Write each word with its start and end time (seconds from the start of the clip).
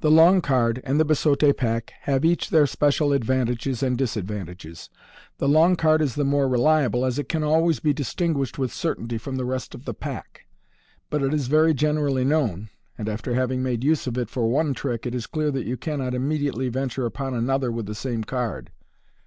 The 0.00 0.10
long 0.10 0.40
card 0.40 0.80
and 0.82 0.98
the 0.98 1.04
biseaule 1.04 1.52
pack 1.54 1.92
have 2.04 2.24
each 2.24 2.48
their 2.48 2.66
special 2.66 3.12
ad 3.12 3.22
vantages 3.22 3.82
and 3.82 3.98
disad 3.98 4.24
Fig. 4.24 4.28
35. 4.28 4.36
vantages. 4.38 4.90
The 5.36 5.46
long 5.48 5.76
card 5.76 6.00
is 6.00 6.14
the 6.14 6.24
more 6.24 6.48
reli 6.48 6.84
able, 6.84 7.04
as 7.04 7.18
it 7.18 7.28
can 7.28 7.44
always 7.44 7.78
be 7.78 7.92
distinguished 7.92 8.56
with 8.58 8.72
certainty 8.72 9.18
from 9.18 9.36
the 9.36 9.44
rest 9.44 9.74
of 9.74 9.84
the 9.84 9.92
pack; 9.92 10.46
but 11.10 11.22
it 11.22 11.34
is 11.34 11.48
very 11.48 11.74
generally 11.74 12.24
known, 12.24 12.70
and 12.96 13.10
after 13.10 13.34
having 13.34 13.62
made 13.62 13.84
use 13.84 14.06
of 14.06 14.16
it 14.16 14.30
for 14.30 14.48
one 14.48 14.72
trick, 14.72 15.04
it 15.04 15.14
is 15.14 15.26
clear 15.26 15.50
that 15.50 15.66
you 15.66 15.76
cannot 15.76 16.14
immediately 16.14 16.70
venture 16.70 17.04
upon 17.04 17.34
another 17.34 17.70
with 17.70 17.84
the 17.84 17.94
same 17.94 18.24
card. 18.24 18.70